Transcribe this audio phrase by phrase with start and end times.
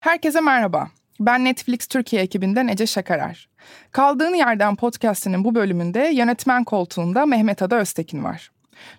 [0.00, 0.90] Herkese merhaba.
[1.20, 3.48] Ben Netflix Türkiye ekibinden Ece Şakarer.
[3.92, 8.50] Kaldığın Yerden podcastinin bu bölümünde yönetmen koltuğunda Mehmet Ada Öztekin var.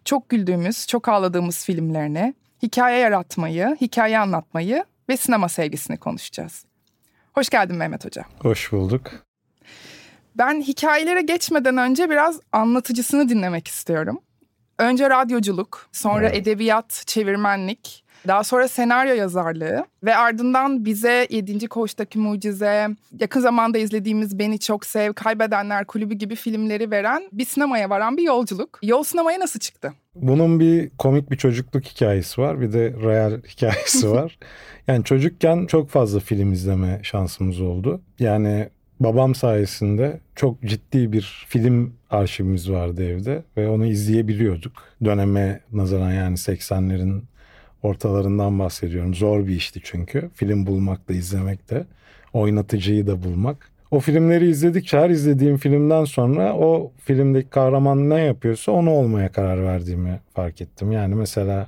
[0.05, 2.33] Çok güldüğümüz, çok ağladığımız filmlerini,
[2.63, 6.65] hikaye yaratmayı, hikaye anlatmayı ve sinema sevgisini konuşacağız.
[7.33, 8.25] Hoş geldin Mehmet Hoca.
[8.39, 9.11] Hoş bulduk.
[10.35, 14.21] Ben hikayelere geçmeden önce biraz anlatıcısını dinlemek istiyorum.
[14.79, 16.37] Önce radyoculuk, sonra evet.
[16.37, 21.67] edebiyat, çevirmenlik, daha sonra senaryo yazarlığı ve ardından bize 7.
[21.67, 22.87] Koğuş'taki Mucize,
[23.19, 28.23] yakın zamanda izlediğimiz Beni Çok Sev, Kaybedenler Kulübü gibi filmleri veren bir sinemaya varan bir
[28.23, 28.79] yolculuk.
[28.83, 29.93] Yol sinemaya nasıl çıktı?
[30.15, 34.37] Bunun bir komik bir çocukluk hikayesi var bir de real hikayesi var.
[34.87, 38.01] yani çocukken çok fazla film izleme şansımız oldu.
[38.19, 44.73] Yani babam sayesinde çok ciddi bir film arşivimiz vardı evde ve onu izleyebiliyorduk.
[45.05, 47.21] Döneme nazaran yani 80'lerin
[47.83, 49.13] ortalarından bahsediyorum.
[49.15, 50.29] Zor bir işti çünkü.
[50.35, 51.85] Film bulmak da izlemek de.
[52.33, 53.71] Oynatıcıyı da bulmak.
[53.91, 59.63] O filmleri izledikçe her izlediğim filmden sonra o filmdeki kahraman ne yapıyorsa onu olmaya karar
[59.63, 60.91] verdiğimi fark ettim.
[60.91, 61.67] Yani mesela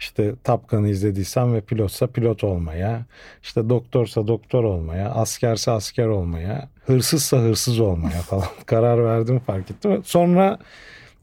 [0.00, 3.02] işte Tapkan'ı izlediysem ve pilotsa pilot olmaya,
[3.42, 10.02] işte doktorsa doktor olmaya, askerse asker olmaya, hırsızsa hırsız olmaya falan karar verdim fark ettim.
[10.04, 10.58] Sonra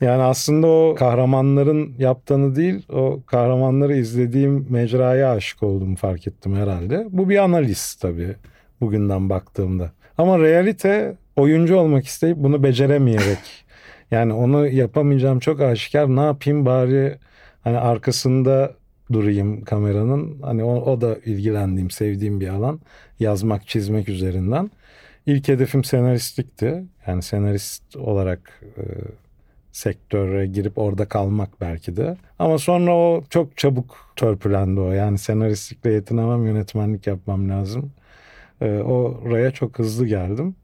[0.02, 7.08] yani aslında o kahramanların yaptığını değil, o kahramanları izlediğim mecraya aşık olduğumu fark ettim herhalde.
[7.10, 8.36] Bu bir analiz tabii
[8.82, 9.92] bugünden baktığımda.
[10.18, 13.66] Ama realite oyuncu olmak isteyip bunu beceremeyerek
[14.12, 16.16] yani onu yapamayacağım çok aşikar.
[16.16, 17.18] Ne yapayım bari
[17.64, 18.74] hani arkasında
[19.12, 20.42] durayım kameranın.
[20.42, 22.80] Hani o, o da ilgilendiğim, sevdiğim bir alan.
[23.20, 24.72] Yazmak, çizmek üzerinden.
[25.26, 26.84] İlk hedefim senaristlikti.
[27.08, 28.82] Yani senarist olarak e,
[29.72, 32.18] sektöre girip orada kalmak belki de.
[32.40, 34.92] Ama sonra o çok çabuk törpülendi o.
[34.92, 37.92] Yani senaristlikle yetinemem, yönetmenlik yapmam lazım.
[38.62, 40.56] Ee, oraya çok hızlı geldim.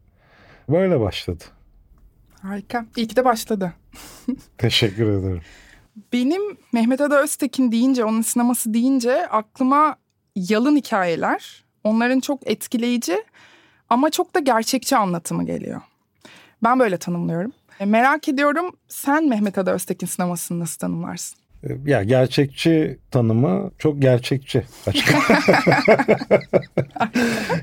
[0.70, 1.44] Böyle başladı.
[2.42, 2.86] Harika.
[2.96, 3.74] İyi ki de başladı.
[4.58, 5.42] Teşekkür ederim.
[6.14, 6.42] Benim
[6.74, 9.96] Mehmet Ada Öztekin deyince, onun sineması deyince aklıma
[10.36, 13.24] yalın hikayeler, onların çok etkileyici
[13.90, 15.82] ama çok da gerçekçi anlatımı geliyor.
[16.64, 17.54] Ben böyle tanımlıyorum.
[17.80, 21.40] E, merak ediyorum sen Mehmet Ada Öztekin sinemasını nasıl tanımlarsın?
[21.64, 24.64] E, ya gerçekçi tanımı çok gerçekçi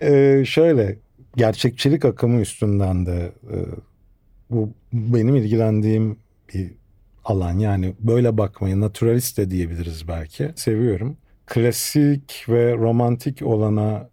[0.02, 0.96] ee, şöyle
[1.36, 3.56] gerçekçilik akımı üstünden de e,
[4.50, 6.18] bu benim ilgilendiğim
[6.54, 6.70] bir
[7.24, 11.16] alan yani böyle bakmayı naturalist de diyebiliriz belki seviyorum.
[11.46, 14.08] Klasik ve romantik olana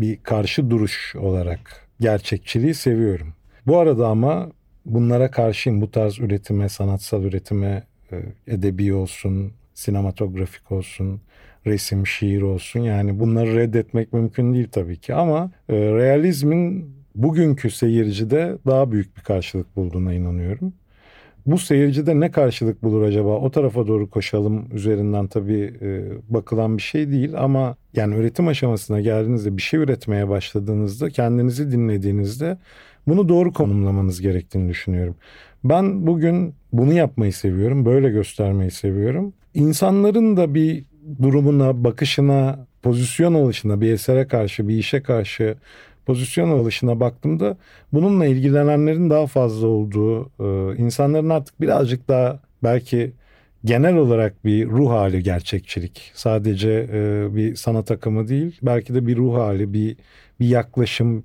[0.00, 3.34] bir karşı duruş olarak gerçekçiliği seviyorum.
[3.66, 4.50] Bu arada ama
[4.88, 5.80] bunlara karşıyım.
[5.80, 7.82] Bu tarz üretime, sanatsal üretime,
[8.12, 8.16] e,
[8.46, 11.20] edebi olsun, sinematografik olsun,
[11.66, 12.80] resim, şiir olsun.
[12.80, 19.22] Yani bunları reddetmek mümkün değil tabii ki ama e, realizmin bugünkü seyircide daha büyük bir
[19.22, 20.72] karşılık bulduğuna inanıyorum.
[21.46, 23.28] Bu seyircide ne karşılık bulur acaba?
[23.28, 29.00] O tarafa doğru koşalım üzerinden tabii e, bakılan bir şey değil ama yani üretim aşamasına
[29.00, 32.58] geldiğinizde bir şey üretmeye başladığınızda kendinizi dinlediğinizde
[33.08, 35.16] bunu doğru konumlamanız gerektiğini düşünüyorum.
[35.64, 39.32] Ben bugün bunu yapmayı seviyorum, böyle göstermeyi seviyorum.
[39.54, 40.84] İnsanların da bir
[41.22, 45.56] durumuna, bakışına, pozisyon alışına, bir esere karşı, bir işe karşı
[46.06, 47.56] pozisyon alışına baktığımda
[47.92, 53.12] bununla ilgilenenlerin daha fazla olduğu, e, insanların artık birazcık daha belki
[53.64, 56.10] genel olarak bir ruh hali gerçekçilik.
[56.14, 59.96] Sadece e, bir sanat akımı değil, belki de bir ruh hali, bir
[60.40, 61.24] bir yaklaşım,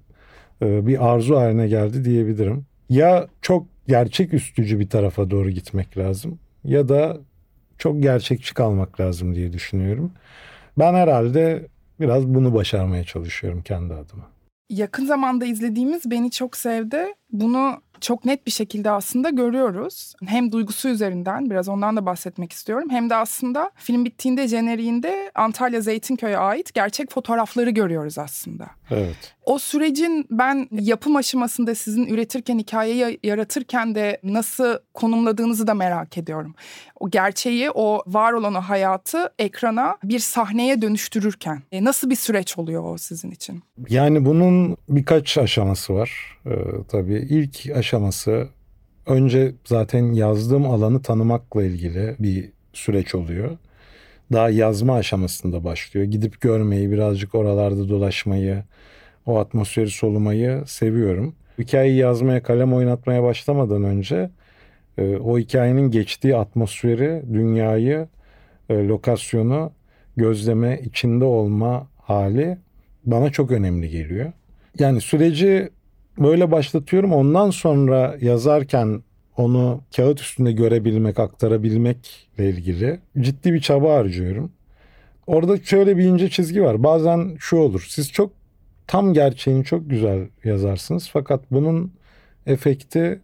[0.65, 2.65] bir arzu haline geldi diyebilirim.
[2.89, 7.17] Ya çok gerçek üstücü bir tarafa doğru gitmek lazım ya da
[7.77, 10.11] çok gerçekçi kalmak lazım diye düşünüyorum.
[10.79, 11.67] Ben herhalde
[11.99, 14.33] biraz bunu başarmaya çalışıyorum kendi adıma.
[14.69, 20.13] Yakın zamanda izlediğimiz Beni Çok Sevdi bunu çok net bir şekilde aslında görüyoruz.
[20.25, 22.89] Hem duygusu üzerinden biraz ondan da bahsetmek istiyorum.
[22.89, 28.67] Hem de aslında film bittiğinde jeneriğinde Antalya Zeytinköy'e ait gerçek fotoğrafları görüyoruz aslında.
[28.91, 29.35] Evet.
[29.45, 36.55] O sürecin ben yapım aşamasında sizin üretirken, hikayeyi yaratırken de nasıl konumladığınızı da merak ediyorum.
[36.99, 42.57] O gerçeği, o var olan o hayatı ekrana bir sahneye dönüştürürken e, nasıl bir süreç
[42.57, 43.63] oluyor o sizin için?
[43.89, 46.37] Yani bunun birkaç aşaması var.
[46.45, 46.51] Ee,
[46.87, 48.47] tabii ilk aşaması
[49.05, 53.57] önce zaten yazdığım alanı tanımakla ilgili bir süreç oluyor.
[54.31, 56.05] Daha yazma aşamasında başlıyor.
[56.05, 58.63] Gidip görmeyi, birazcık oralarda dolaşmayı,
[59.25, 61.35] o atmosferi solumayı seviyorum.
[61.59, 64.29] Hikayeyi yazmaya, kalem oynatmaya başlamadan önce
[64.97, 68.07] e, o hikayenin geçtiği atmosferi, dünyayı,
[68.69, 69.71] e, lokasyonu
[70.17, 72.57] gözleme, içinde olma hali
[73.05, 74.31] bana çok önemli geliyor.
[74.79, 75.69] Yani süreci
[76.17, 77.13] böyle başlatıyorum.
[77.13, 79.03] Ondan sonra yazarken
[79.37, 84.51] onu kağıt üstünde görebilmek, aktarabilmekle ilgili ciddi bir çaba harcıyorum.
[85.27, 86.83] Orada şöyle bir ince çizgi var.
[86.83, 87.85] Bazen şu olur.
[87.89, 88.31] Siz çok
[88.87, 91.93] tam gerçeğini çok güzel yazarsınız fakat bunun
[92.45, 93.19] efekti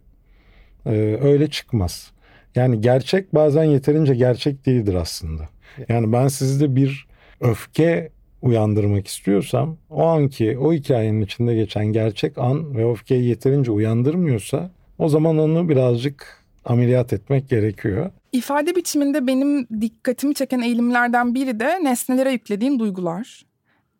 [0.86, 0.90] e,
[1.22, 2.10] öyle çıkmaz.
[2.54, 5.48] Yani gerçek bazen yeterince gerçek değildir aslında.
[5.88, 7.06] Yani ben sizde bir
[7.40, 8.10] öfke
[8.42, 15.08] uyandırmak istiyorsam o anki o hikayenin içinde geçen gerçek an ve öfkeyi yeterince uyandırmıyorsa o
[15.08, 18.10] zaman onu birazcık ameliyat etmek gerekiyor.
[18.32, 23.42] İfade biçiminde benim dikkatimi çeken eğilimlerden biri de nesnelere yüklediğin duygular.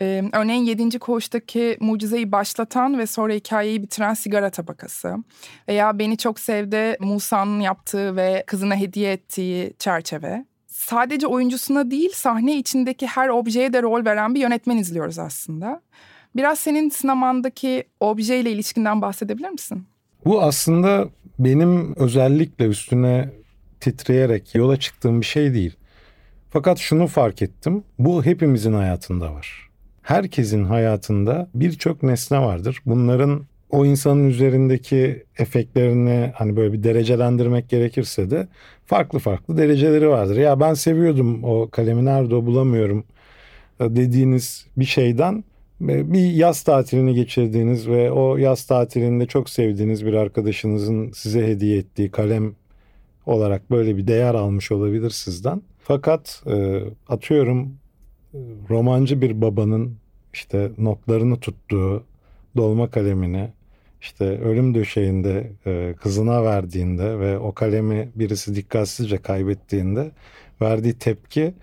[0.03, 0.99] Ee, örneğin 7.
[0.99, 5.17] koğuştaki mucizeyi başlatan ve sonra hikayeyi bitiren sigara tabakası.
[5.69, 10.45] Veya Beni Çok Sevde Musa'nın yaptığı ve kızına hediye ettiği çerçeve.
[10.71, 15.81] Sadece oyuncusuna değil sahne içindeki her objeye de rol veren bir yönetmen izliyoruz aslında.
[16.37, 19.87] Biraz senin sinemandaki objeyle ilişkinden bahsedebilir misin?
[20.25, 21.09] Bu aslında
[21.39, 23.29] benim özellikle üstüne
[23.81, 25.77] titreyerek yola çıktığım bir şey değil.
[26.51, 27.85] Fakat şunu fark ettim.
[27.99, 29.71] Bu hepimizin hayatında var.
[30.03, 32.83] Herkesin hayatında birçok nesne vardır.
[32.87, 38.49] Bunların o insanın üzerindeki efektlerini hani böyle bir derecelendirmek gerekirse de
[38.87, 40.37] farklı farklı dereceleri vardır.
[40.37, 43.05] Ya ben seviyordum o kalemi nerede bulamıyorum
[43.81, 45.45] dediğiniz bir şeyden
[45.81, 52.11] bir yaz tatilini geçirdiğiniz ve o yaz tatilinde çok sevdiğiniz bir arkadaşınızın size hediye ettiği
[52.11, 52.55] kalem
[53.27, 55.63] olarak böyle bir değer almış olabilir sizden.
[55.79, 57.75] Fakat e, atıyorum
[58.71, 59.97] romancı bir babanın
[60.33, 62.05] işte notlarını tuttuğu
[62.57, 63.49] dolma kalemini
[64.00, 70.11] işte ölüm döşeğinde e, kızına verdiğinde ve o kalemi birisi dikkatsizce kaybettiğinde
[70.62, 71.55] verdiği tepki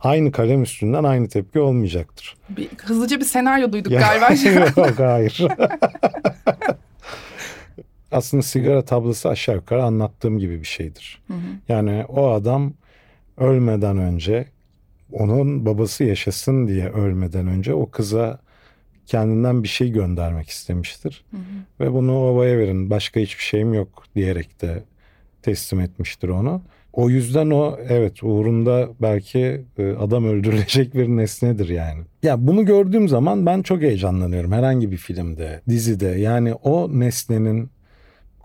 [0.00, 2.36] aynı kalem üstünden aynı tepki olmayacaktır.
[2.48, 4.50] Bir, hızlıca bir senaryo duyduk ya, galiba.
[4.88, 5.46] Yok hayır.
[8.12, 11.22] Aslında sigara tablası aşağı yukarı anlattığım gibi bir şeydir.
[11.26, 11.38] Hı hı.
[11.68, 12.72] Yani o adam
[13.38, 14.46] ölmeden önce
[15.12, 18.38] onun babası yaşasın diye ölmeden önce o kıza
[19.06, 21.24] kendinden bir şey göndermek istemiştir.
[21.30, 21.40] Hı hı.
[21.80, 24.82] Ve bunu babaya verin başka hiçbir şeyim yok diyerek de
[25.42, 26.62] teslim etmiştir onu.
[26.92, 32.00] O yüzden o evet uğrunda belki e, adam öldürülecek bir nesnedir yani.
[32.22, 36.06] Ya bunu gördüğüm zaman ben çok heyecanlanıyorum herhangi bir filmde, dizide.
[36.06, 37.70] Yani o nesnenin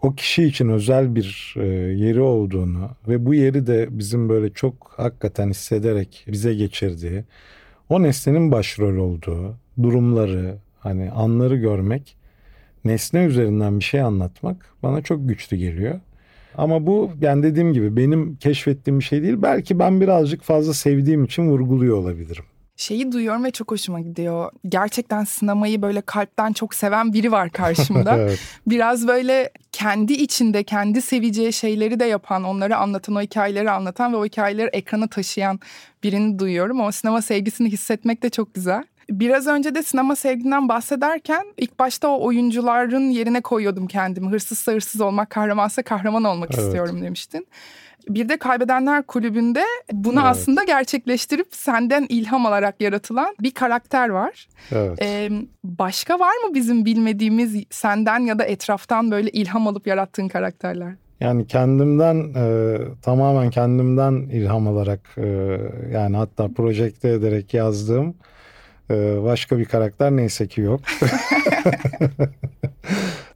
[0.02, 1.66] o kişi için özel bir e,
[2.06, 7.24] yeri olduğunu ve bu yeri de bizim böyle çok hakikaten hissederek bize geçirdiği,
[7.90, 12.18] o nesnenin başrol olduğu durumları, hani anları görmek,
[12.86, 16.00] nesne üzerinden bir şey anlatmak bana çok güçlü geliyor.
[16.58, 19.36] Ama bu yani dediğim gibi benim keşfettiğim bir şey değil.
[19.38, 22.44] Belki ben birazcık fazla sevdiğim için vurguluyor olabilirim.
[22.76, 24.52] Şeyi duyuyorum ve çok hoşuma gidiyor.
[24.70, 28.18] Gerçekten sinemayı böyle kalpten çok seven biri var karşımda.
[28.18, 28.40] evet.
[28.68, 34.18] Biraz böyle kendi içinde kendi seveceği şeyleri de yapan, onları anlatan, o hikayeleri anlatan ve
[34.18, 35.60] o hikayeleri ekrana taşıyan
[36.04, 36.82] birini duyuyorum.
[36.82, 38.84] O sinema sevgisini hissetmek de çok güzel.
[39.12, 44.30] Biraz önce de sinema sevginden bahsederken ilk başta o oyuncuların yerine koyuyordum kendimi.
[44.30, 46.64] Hırsızsa hırsız olmak, kahramansa kahraman olmak evet.
[46.64, 47.48] istiyorum demiştin.
[48.10, 50.26] Bir de Kaybedenler Kulübü'nde bunu evet.
[50.26, 54.48] aslında gerçekleştirip senden ilham alarak yaratılan bir karakter var.
[54.72, 55.02] Evet.
[55.02, 55.30] Ee,
[55.64, 60.94] başka var mı bizim bilmediğimiz senden ya da etraftan böyle ilham alıp yarattığın karakterler?
[61.20, 65.58] Yani kendimden e, tamamen kendimden ilham alarak e,
[65.94, 68.16] yani hatta projekte ederek yazdığım
[68.92, 70.82] e, başka bir karakter neyse ki yok.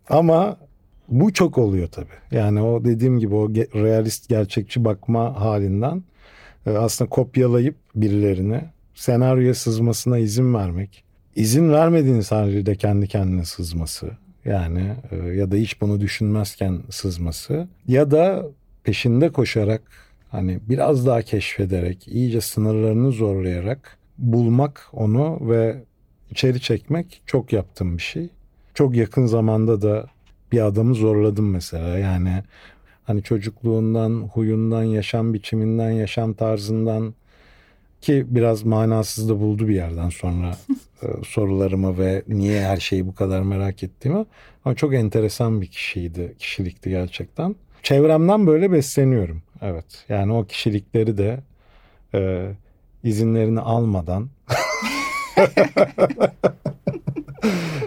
[0.09, 0.57] Ama
[1.07, 2.07] bu çok oluyor tabii.
[2.31, 6.03] Yani o dediğim gibi o realist gerçekçi bakma halinden
[6.65, 8.61] e, aslında kopyalayıp birilerini
[8.95, 11.03] senaryoya sızmasına izin vermek.
[11.35, 14.11] İzin vermediğin senaryoda kendi kendine sızması.
[14.45, 17.67] Yani e, ya da hiç bunu düşünmezken sızması.
[17.87, 18.45] Ya da
[18.83, 19.81] peşinde koşarak
[20.31, 25.83] hani biraz daha keşfederek, iyice sınırlarını zorlayarak bulmak onu ve
[26.31, 28.29] içeri çekmek çok yaptığım bir şey.
[28.73, 30.05] Çok yakın zamanda da
[30.51, 31.99] bir adamı zorladım mesela.
[31.99, 32.43] Yani
[33.03, 37.13] hani çocukluğundan, huyundan, yaşam biçiminden, yaşam tarzından
[38.01, 40.57] ki biraz manasız da buldu bir yerden sonra
[41.03, 44.25] e, sorularımı ve niye her şeyi bu kadar merak ettiğimi.
[44.65, 47.55] Ama çok enteresan bir kişiydi, kişilikti gerçekten.
[47.83, 49.41] Çevremden böyle besleniyorum.
[49.61, 50.05] Evet.
[50.09, 51.39] Yani o kişilikleri de
[52.13, 52.51] e,
[53.05, 54.29] izinlerini almadan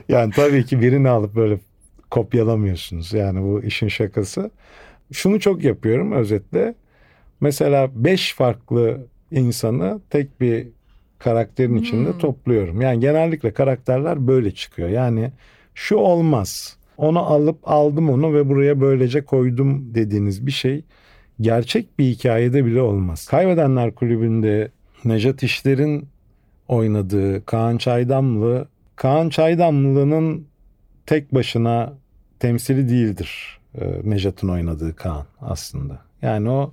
[0.08, 1.58] yani tabii ki birini alıp böyle
[2.10, 3.12] kopyalamıyorsunuz.
[3.12, 4.50] Yani bu işin şakası.
[5.12, 6.75] Şunu çok yapıyorum özetle.
[7.40, 10.68] Mesela beş farklı insanı tek bir
[11.18, 11.76] karakterin hmm.
[11.76, 12.80] içinde topluyorum.
[12.80, 14.88] Yani genellikle karakterler böyle çıkıyor.
[14.88, 15.30] Yani
[15.75, 16.78] şu olmaz.
[16.96, 20.84] Onu alıp aldım onu ve buraya böylece koydum dediğiniz bir şey
[21.40, 23.26] gerçek bir hikayede bile olmaz.
[23.26, 24.70] Kaybedenler Kulübü'nde
[25.05, 26.09] Nejat İşler'in
[26.69, 30.47] oynadığı Kaan Çaydamlı, Kaan Çaydamlı'nın
[31.07, 31.93] tek başına
[32.40, 35.99] temsili değildir e, Nejat'ın oynadığı Kaan aslında.
[36.23, 36.73] Yani o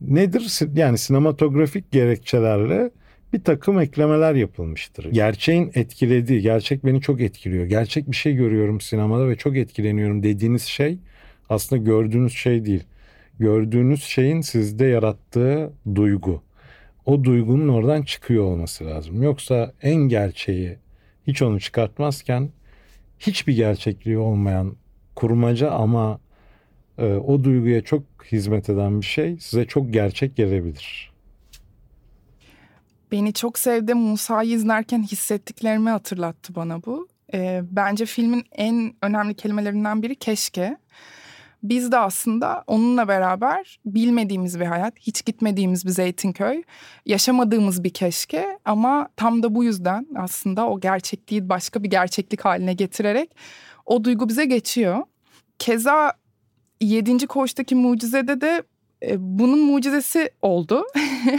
[0.00, 0.60] nedir?
[0.74, 2.90] Yani sinematografik gerekçelerle
[3.32, 5.04] bir takım eklemeler yapılmıştır.
[5.12, 7.66] Gerçeğin etkilediği, gerçek beni çok etkiliyor.
[7.66, 10.98] Gerçek bir şey görüyorum sinemada ve çok etkileniyorum dediğiniz şey
[11.48, 12.84] aslında gördüğünüz şey değil.
[13.38, 16.42] Gördüğünüz şeyin sizde yarattığı duygu.
[17.06, 19.22] O duygunun oradan çıkıyor olması lazım.
[19.22, 20.78] Yoksa en gerçeği
[21.26, 22.50] hiç onu çıkartmazken
[23.18, 24.76] hiçbir gerçekliği olmayan
[25.14, 26.20] kurmaca ama
[26.98, 31.14] e, o duyguya çok hizmet eden bir şey size çok gerçek gelebilir.
[33.12, 33.94] Beni çok sevdi.
[33.94, 37.08] Musa'yı izlerken hissettiklerimi hatırlattı bana bu.
[37.34, 40.76] E, bence filmin en önemli kelimelerinden biri keşke.
[41.64, 46.62] Biz de aslında onunla beraber bilmediğimiz bir hayat, hiç gitmediğimiz bir Zeytinköy,
[47.06, 52.74] yaşamadığımız bir keşke ama tam da bu yüzden aslında o gerçekliği başka bir gerçeklik haline
[52.74, 53.36] getirerek
[53.86, 55.02] o duygu bize geçiyor.
[55.58, 56.12] Keza
[56.80, 57.26] 7.
[57.26, 58.62] Koğuş'taki mucizede de
[59.02, 60.84] e, bunun mucizesi oldu.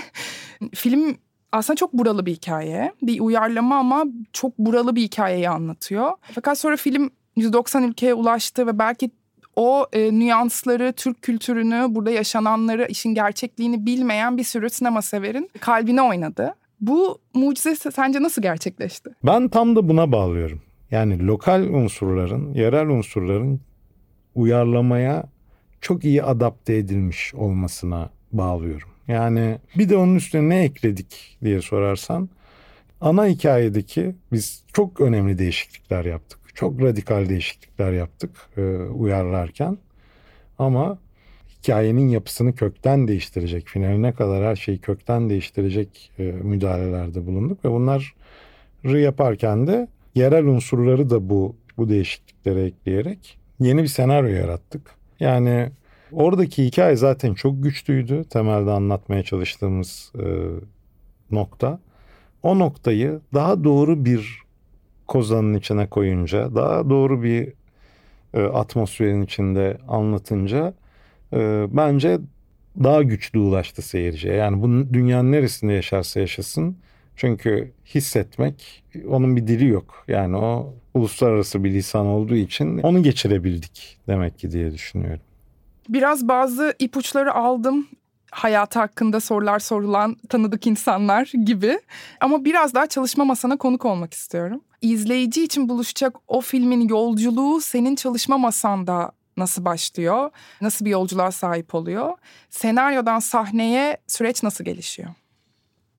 [0.75, 1.17] Film
[1.51, 2.93] aslında çok buralı bir hikaye.
[3.01, 6.11] Bir uyarlama ama çok buralı bir hikayeyi anlatıyor.
[6.21, 9.11] Fakat sonra film 190 ülkeye ulaştı ve belki
[9.55, 16.01] o e, nüansları, Türk kültürünü, burada yaşananları, işin gerçekliğini bilmeyen bir sürü sinema severin kalbine
[16.01, 16.55] oynadı.
[16.81, 19.09] Bu mucize sence nasıl gerçekleşti?
[19.23, 20.61] Ben tam da buna bağlıyorum.
[20.91, 23.61] Yani lokal unsurların, yerel unsurların
[24.35, 25.23] uyarlamaya
[25.81, 28.89] çok iyi adapte edilmiş olmasına bağlıyorum.
[29.07, 32.29] Yani bir de onun üstüne ne ekledik diye sorarsan
[33.01, 36.39] ana hikayedeki biz çok önemli değişiklikler yaptık.
[36.55, 39.77] Çok radikal değişiklikler yaptık e, uyarlarken.
[40.59, 40.97] Ama
[41.57, 48.99] hikayenin yapısını kökten değiştirecek, finaline kadar her şeyi kökten değiştirecek e, müdahalelerde bulunduk ve bunları
[48.99, 54.95] yaparken de yerel unsurları da bu bu değişikliklere ekleyerek yeni bir senaryo yarattık.
[55.19, 55.71] Yani
[56.11, 58.23] oradaki hikaye zaten çok güçlüydü.
[58.23, 60.25] Temelde anlatmaya çalıştığımız e,
[61.31, 61.79] nokta.
[62.43, 64.44] O noktayı daha doğru bir
[65.07, 67.53] kozanın içine koyunca, daha doğru bir
[68.33, 70.73] e, atmosferin içinde anlatınca
[71.33, 72.19] e, bence
[72.83, 74.33] daha güçlü ulaştı seyirciye.
[74.33, 76.77] Yani bu dünyanın neresinde yaşarsa yaşasın.
[77.15, 80.05] Çünkü hissetmek onun bir dili yok.
[80.07, 85.21] Yani o uluslararası bir lisan olduğu için onu geçirebildik demek ki diye düşünüyorum.
[85.89, 87.87] Biraz bazı ipuçları aldım
[88.31, 91.79] hayatı hakkında sorular sorulan tanıdık insanlar gibi.
[92.19, 94.61] Ama biraz daha çalışma masana konuk olmak istiyorum.
[94.85, 100.29] İzleyici için buluşacak o filmin yolculuğu senin çalışma masanda nasıl başlıyor?
[100.61, 102.13] Nasıl bir yolculuğa sahip oluyor?
[102.49, 105.09] Senaryodan sahneye süreç nasıl gelişiyor?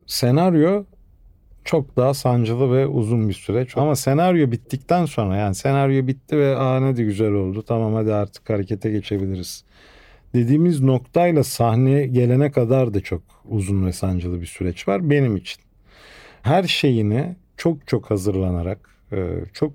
[0.07, 0.85] Senaryo
[1.65, 3.77] çok daha sancılı ve uzun bir süreç.
[3.77, 7.63] Ama senaryo bittikten sonra yani senaryo bitti ve aa ne de güzel oldu.
[7.63, 9.65] Tamam hadi artık harekete geçebiliriz
[10.35, 15.63] dediğimiz noktayla sahneye gelene kadar da çok uzun ve sancılı bir süreç var benim için.
[16.43, 19.73] Her şeyini çok çok hazırlanarak, e, çok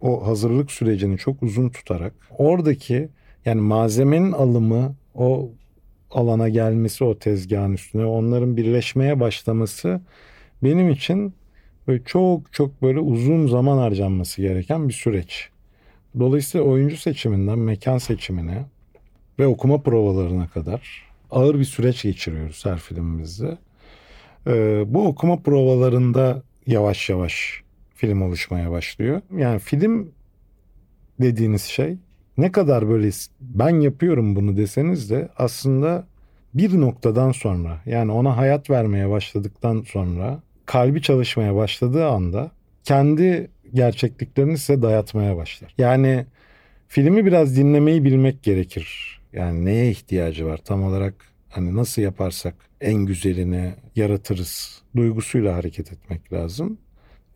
[0.00, 3.08] o hazırlık sürecini çok uzun tutarak oradaki
[3.44, 5.50] yani malzemenin alımı, o
[6.10, 10.00] alana gelmesi o tezgahın üstüne, onların birleşmeye başlaması
[10.62, 11.34] benim için
[11.88, 15.48] böyle çok çok böyle uzun zaman harcanması gereken bir süreç.
[16.18, 18.64] Dolayısıyla oyuncu seçiminden mekan seçimine,
[19.38, 23.58] ve okuma provalarına kadar ağır bir süreç geçiriyoruz her filmimizde.
[24.46, 27.62] Ee, bu okuma provalarında yavaş yavaş
[27.94, 29.20] film oluşmaya başlıyor.
[29.36, 30.12] Yani film
[31.20, 31.96] dediğiniz şey
[32.38, 33.10] ne kadar böyle
[33.40, 36.06] ben yapıyorum bunu deseniz de aslında
[36.54, 42.50] bir noktadan sonra yani ona hayat vermeye başladıktan sonra kalbi çalışmaya başladığı anda
[42.84, 45.74] kendi gerçekliklerini size dayatmaya başlar.
[45.78, 46.26] Yani
[46.88, 49.18] filmi biraz dinlemeyi bilmek gerekir.
[49.32, 51.14] Yani neye ihtiyacı var tam olarak
[51.48, 56.78] hani nasıl yaparsak en güzelini yaratırız duygusuyla hareket etmek lazım.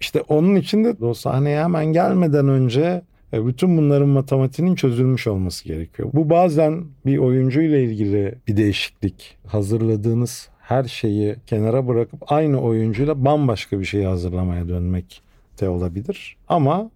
[0.00, 3.02] İşte onun için de o sahneye hemen gelmeden önce
[3.32, 6.10] e, bütün bunların matematiğinin çözülmüş olması gerekiyor.
[6.12, 9.38] Bu bazen bir oyuncuyla ilgili bir değişiklik.
[9.46, 15.22] Hazırladığınız her şeyi kenara bırakıp aynı oyuncuyla bambaşka bir şeyi hazırlamaya dönmek
[15.60, 16.36] de olabilir.
[16.48, 16.90] Ama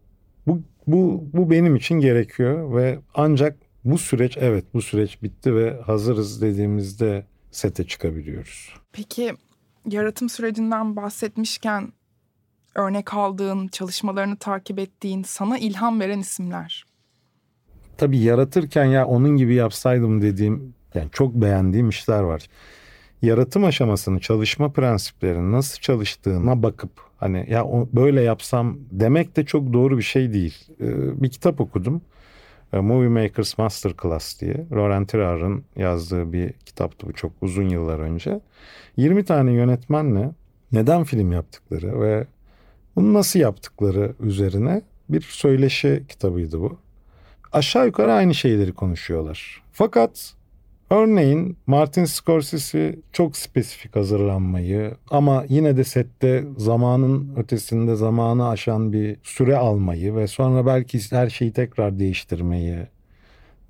[0.47, 5.81] bu bu bu benim için gerekiyor ve ancak bu süreç evet bu süreç bitti ve
[5.81, 8.75] hazırız dediğimizde sete çıkabiliyoruz.
[8.93, 9.35] Peki
[9.90, 11.93] yaratım sürecinden bahsetmişken
[12.75, 16.85] örnek aldığın, çalışmalarını takip ettiğin, sana ilham veren isimler.
[17.97, 22.47] Tabii yaratırken ya onun gibi yapsaydım dediğim, yani çok beğendiğim işler var.
[23.23, 29.99] Yaratım aşamasını, çalışma prensiplerini nasıl çalıştığına bakıp hani ya böyle yapsam demek de çok doğru
[29.99, 30.55] bir şey değil.
[30.81, 32.02] Ee, bir kitap okudum.
[32.73, 34.67] Movie Makers Masterclass diye.
[34.73, 38.41] Laurent Tirard'ın yazdığı bir kitaptı bu çok uzun yıllar önce.
[38.97, 40.31] 20 tane yönetmenle
[40.73, 42.27] neden film yaptıkları ve
[42.97, 46.79] bunu nasıl yaptıkları üzerine bir söyleşi kitabıydı bu.
[47.53, 49.63] Aşağı yukarı aynı şeyleri konuşuyorlar.
[49.73, 50.36] Fakat
[50.90, 59.16] örneğin Martin Scorsese çok spesifik hazırlanmayı ama yine de sette zamanın ötesinde zamanı aşan bir
[59.23, 62.76] süre almayı ve sonra belki her şeyi tekrar değiştirmeyi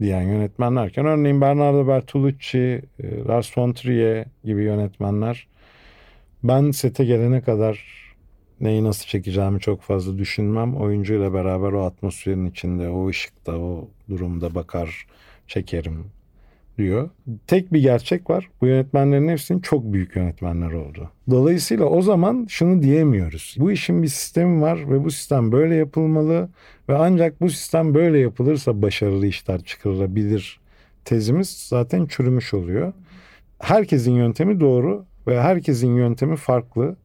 [0.01, 5.47] diyen yönetmenlerken örneğin Bernardo Bertolucci, e, Lars von Trier gibi yönetmenler
[6.45, 8.07] ben sete gelene kadar
[8.61, 10.77] neyi nasıl çekeceğimi çok fazla düşünmem.
[10.77, 15.07] Oyuncuyla beraber o atmosferin içinde, o ışıkta, o durumda bakar,
[15.47, 16.05] çekerim
[16.79, 17.11] diyor.
[17.47, 18.51] Tek bir gerçek var.
[18.61, 21.11] Bu yönetmenlerin hepsinin çok büyük yönetmenler oldu.
[21.31, 23.57] Dolayısıyla o zaman şunu diyemiyoruz.
[23.59, 26.49] Bu işin bir sistemi var ve bu sistem böyle yapılmalı
[26.89, 30.61] ve ancak bu sistem böyle yapılırsa başarılı işler çıkarılabilir
[31.05, 32.93] tezimiz zaten çürümüş oluyor.
[33.59, 36.97] Herkesin yöntemi doğru ve herkesin yöntemi farklı.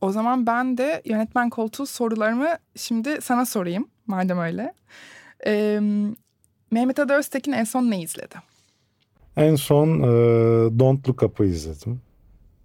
[0.00, 4.74] O zaman ben de yönetmen koltuğu sorularımı şimdi sana sorayım madem öyle.
[5.46, 5.80] Ee,
[6.70, 8.34] Mehmet Ada Öztekin en son ne izledi?
[9.36, 10.08] En son e,
[10.78, 12.00] Don't Look Up'ı izledim.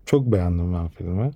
[0.05, 1.31] Çok beğendim ben filmi.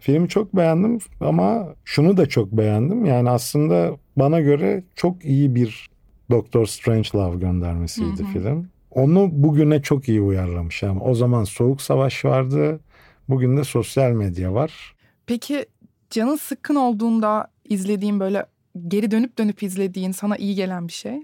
[0.00, 3.04] Filmi çok beğendim ama şunu da çok beğendim.
[3.04, 5.90] Yani aslında bana göre çok iyi bir
[6.30, 8.32] Doctor Strangelove göndermesiydi hı hı.
[8.32, 8.68] film.
[8.90, 10.82] Onu bugüne çok iyi uyarlamış.
[10.82, 12.80] Yani o zaman Soğuk Savaş vardı.
[13.28, 14.94] Bugün de sosyal medya var.
[15.26, 15.66] Peki
[16.10, 18.46] canın sıkkın olduğunda izlediğin böyle
[18.88, 21.22] geri dönüp dönüp izlediğin sana iyi gelen bir şey?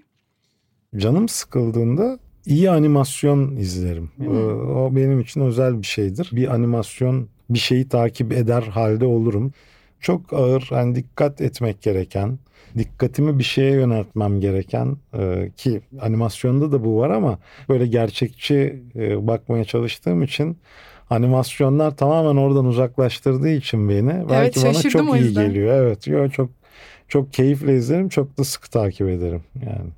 [0.97, 4.11] Canım sıkıldığında iyi animasyon izlerim.
[4.17, 4.77] Hmm.
[4.77, 6.31] O benim için özel bir şeydir.
[6.33, 9.53] Bir animasyon bir şeyi takip eder halde olurum.
[10.01, 12.39] Çok ağır, yani dikkat etmek gereken,
[12.79, 19.27] dikkatimi bir şeye yöneltmem gereken e, ki animasyonda da bu var ama böyle gerçekçi e,
[19.27, 20.57] bakmaya çalıştığım için
[21.11, 25.75] animasyonlar tamamen oradan uzaklaştırdığı için beni evet, belki bana çok iyi geliyor.
[25.75, 26.51] Evet, yo, çok
[27.09, 29.91] çok keyifle izlerim, çok da sık takip ederim yani.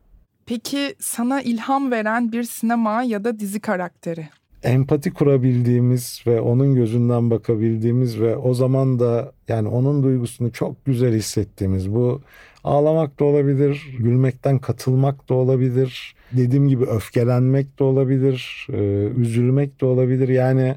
[0.50, 4.28] Peki sana ilham veren bir sinema ya da dizi karakteri?
[4.62, 11.14] Empati kurabildiğimiz ve onun gözünden bakabildiğimiz ve o zaman da yani onun duygusunu çok güzel
[11.14, 12.20] hissettiğimiz bu
[12.64, 18.76] ağlamak da olabilir, gülmekten katılmak da olabilir, dediğim gibi öfkelenmek de olabilir, e,
[19.20, 20.28] üzülmek de olabilir.
[20.28, 20.74] Yani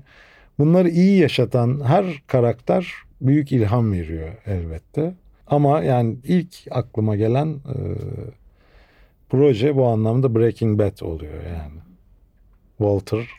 [0.59, 5.13] bunları iyi yaşatan her karakter büyük ilham veriyor elbette.
[5.47, 7.77] Ama yani ilk aklıma gelen e,
[9.33, 11.79] proje bu anlamda Breaking Bad oluyor yani.
[12.77, 13.29] Walter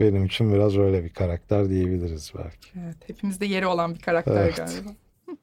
[0.00, 2.68] benim için biraz öyle bir karakter diyebiliriz belki.
[2.84, 4.56] Evet, hepimizde yeri olan bir karakter evet.
[4.56, 4.90] galiba.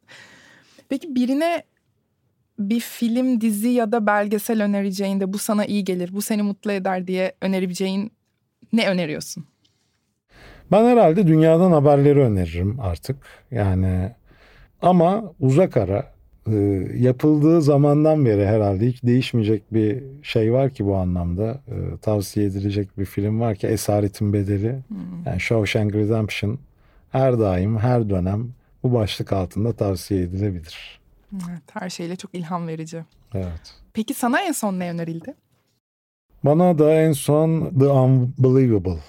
[0.90, 1.64] Peki birine
[2.60, 7.08] bir film, dizi ya da belgesel önereceğinde bu sana iyi gelir, bu seni mutlu eder
[7.08, 8.12] diye önerebileceğin
[8.74, 9.46] ne öneriyorsun?
[10.72, 13.18] Ben herhalde dünyadan haberleri öneririm artık.
[13.52, 14.12] Yani
[14.82, 16.14] ama uzak ara
[16.96, 21.62] yapıldığı zamandan beri herhalde hiç değişmeyecek bir şey var ki bu anlamda.
[21.68, 24.80] E, tavsiye edilecek bir film var ki Esaretin Bedeli.
[24.88, 24.98] Hmm.
[25.26, 26.60] Yani Shawshank Redemption
[27.12, 28.50] her daim her dönem
[28.84, 31.00] bu başlık altında tavsiye edilebilir.
[31.34, 33.04] Evet, her şeyle çok ilham verici.
[33.34, 33.76] Evet.
[33.94, 35.34] Peki sana en son ne önerildi?
[36.46, 39.00] Bana da en son The Unbelievable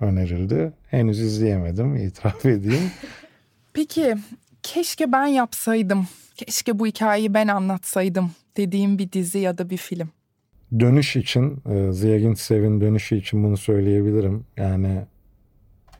[0.00, 0.72] önerildi.
[0.90, 2.90] Henüz izleyemedim itiraf edeyim.
[3.72, 4.16] Peki
[4.62, 10.10] keşke ben yapsaydım, keşke bu hikayeyi ben anlatsaydım dediğim bir dizi ya da bir film.
[10.80, 14.44] Dönüş için, e, Ziya Gintsev'in dönüşü için bunu söyleyebilirim.
[14.56, 15.02] Yani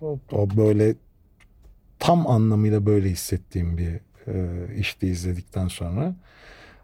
[0.01, 0.95] o, böyle
[1.99, 6.15] tam anlamıyla böyle hissettiğim bir e, işti izledikten sonra.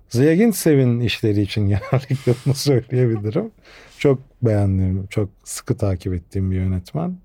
[0.09, 3.51] Ziya Gintsev'in işleri için genellikle bunu söyleyebilirim.
[3.99, 7.19] Çok beğendiğim, çok sıkı takip ettiğim bir yönetmen.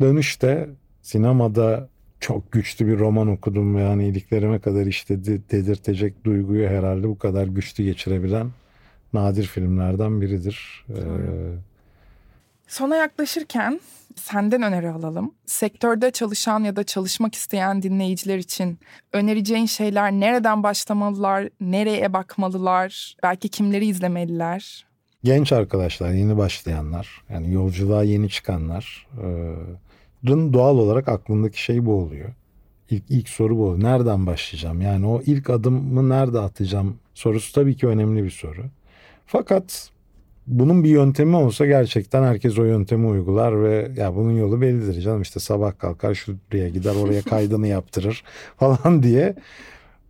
[0.00, 0.68] Dönüşte
[1.02, 1.88] sinemada
[2.24, 7.84] çok güçlü bir roman okudum yani iliklerime kadar işte dedirtecek duyguyu herhalde bu kadar güçlü
[7.84, 8.50] geçirebilen
[9.12, 10.84] nadir filmlerden biridir.
[10.88, 10.94] Ee,
[12.68, 13.80] Sona yaklaşırken
[14.16, 15.34] senden öneri alalım.
[15.46, 18.78] Sektörde çalışan ya da çalışmak isteyen dinleyiciler için
[19.12, 24.86] önereceğin şeyler nereden başlamalılar, nereye bakmalılar, belki kimleri izlemeliler?
[25.24, 29.83] Genç arkadaşlar, yeni başlayanlar, yani yolculuğa yeni çıkanlar, insanların
[30.26, 32.28] doğal olarak aklındaki şey bu oluyor.
[32.90, 33.80] İlk, ilk soru bu.
[33.80, 34.80] Nereden başlayacağım?
[34.80, 38.62] Yani o ilk adımı nerede atacağım sorusu tabii ki önemli bir soru.
[39.26, 39.90] Fakat
[40.46, 45.22] bunun bir yöntemi olsa gerçekten herkes o yöntemi uygular ve ya bunun yolu bellidir canım
[45.22, 48.24] işte sabah kalkar şuraya gider oraya kaydını yaptırır
[48.56, 49.34] falan diye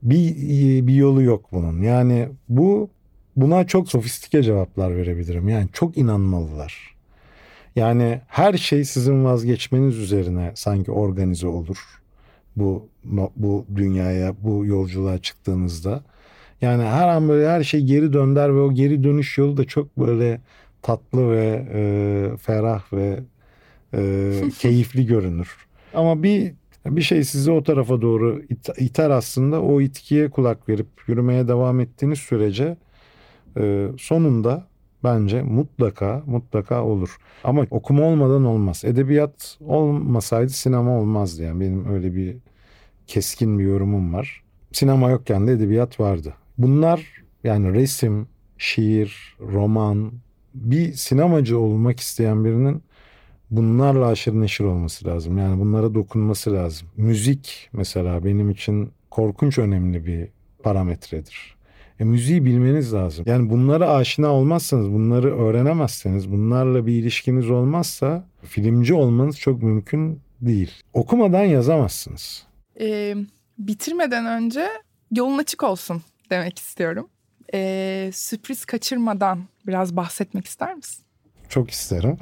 [0.03, 0.37] bir
[0.87, 1.83] bir yolu yok bunun.
[1.83, 2.91] Yani bu
[3.37, 5.49] buna çok sofistike cevaplar verebilirim.
[5.49, 6.94] Yani çok inanmalılar.
[7.77, 11.79] Yani her şey sizin vazgeçmeniz üzerine sanki organize olur.
[12.57, 12.89] Bu
[13.37, 16.03] bu dünyaya, bu yolculuğa çıktığınızda.
[16.61, 19.99] Yani her an böyle her şey geri dönder ve o geri dönüş yolu da çok
[19.99, 20.41] böyle
[20.83, 23.21] tatlı ve e, ferah ve
[23.95, 25.57] e, keyifli görünür.
[25.95, 26.55] Ama bir
[26.87, 31.81] bir şey sizi o tarafa doğru it, iter aslında o itkiye kulak verip yürümeye devam
[31.81, 32.77] ettiğiniz sürece
[33.57, 34.67] e, sonunda
[35.05, 37.17] bence mutlaka mutlaka olur.
[37.45, 38.85] Ama okuma olmadan olmaz.
[38.85, 42.37] Edebiyat olmasaydı sinema olmazdı yani benim öyle bir
[43.07, 44.43] keskin bir yorumum var.
[44.73, 46.35] Sinema yokken de edebiyat vardı.
[46.59, 48.27] Bunlar yani resim,
[48.59, 50.13] şiir, roman
[50.55, 52.83] bir sinemacı olmak isteyen birinin
[53.51, 55.39] bunlarla aşırı neşir olması lazım.
[55.39, 56.89] Yani bunlara dokunması lazım.
[56.97, 60.29] Müzik mesela benim için korkunç önemli bir
[60.63, 61.57] parametredir.
[62.01, 63.25] E, müziği bilmeniz lazım.
[63.29, 70.71] Yani bunlara aşina olmazsanız, bunları öğrenemezseniz, bunlarla bir ilişkiniz olmazsa filmci olmanız çok mümkün değil.
[70.93, 72.47] Okumadan yazamazsınız.
[72.81, 73.15] Ee,
[73.59, 74.69] bitirmeden önce
[75.17, 77.09] yolun açık olsun demek istiyorum.
[77.55, 81.05] Ee, sürpriz kaçırmadan biraz bahsetmek ister misin?
[81.49, 82.19] Çok isterim.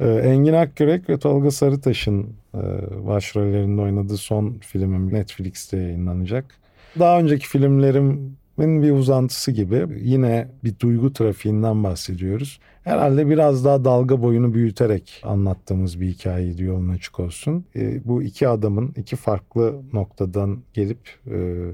[0.00, 2.60] Ee, Engin Akkürek ve Tolga Sarıtaş'ın e,
[3.06, 6.63] başrollerinde oynadığı son filmim Netflix'te yayınlanacak.
[6.98, 12.60] Daha önceki filmlerimin bir uzantısı gibi yine bir duygu trafiğinden bahsediyoruz.
[12.84, 17.64] Herhalde biraz daha dalga boyunu büyüterek anlattığımız bir hikayeydi yolun açık olsun.
[17.76, 21.66] E, bu iki adamın iki farklı noktadan gelip e,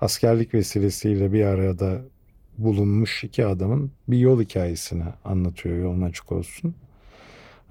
[0.00, 2.00] askerlik vesilesiyle bir arada
[2.58, 6.74] bulunmuş iki adamın bir yol hikayesini anlatıyor yolun açık olsun.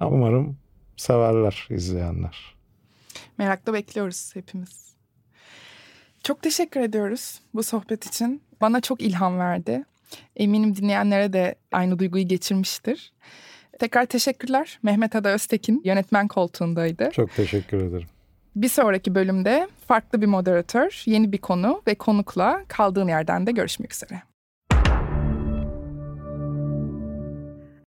[0.00, 0.56] Umarım
[0.96, 2.54] severler izleyenler.
[3.38, 4.87] Merakla bekliyoruz hepimiz.
[6.22, 8.42] Çok teşekkür ediyoruz bu sohbet için.
[8.60, 9.84] Bana çok ilham verdi.
[10.36, 13.12] Eminim dinleyenlere de aynı duyguyu geçirmiştir.
[13.78, 14.78] Tekrar teşekkürler.
[14.82, 17.10] Mehmet Ada Öztekin yönetmen koltuğundaydı.
[17.12, 18.08] Çok teşekkür ederim.
[18.56, 23.94] Bir sonraki bölümde farklı bir moderatör, yeni bir konu ve konukla kaldığın yerden de görüşmek
[23.94, 24.22] üzere.